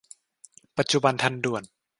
[0.77, 1.63] ปัจจุบันทันด่วน